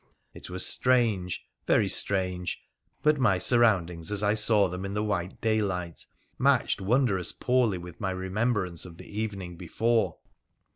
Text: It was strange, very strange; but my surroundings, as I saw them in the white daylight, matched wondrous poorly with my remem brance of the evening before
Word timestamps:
It 0.33 0.49
was 0.49 0.65
strange, 0.65 1.45
very 1.67 1.87
strange; 1.87 2.59
but 3.03 3.19
my 3.19 3.37
surroundings, 3.37 4.11
as 4.11 4.23
I 4.23 4.33
saw 4.33 4.67
them 4.67 4.83
in 4.83 4.95
the 4.95 5.03
white 5.03 5.39
daylight, 5.41 6.07
matched 6.39 6.81
wondrous 6.81 7.31
poorly 7.31 7.77
with 7.77 8.01
my 8.01 8.11
remem 8.11 8.51
brance 8.53 8.83
of 8.83 8.97
the 8.97 9.05
evening 9.05 9.57
before 9.57 10.15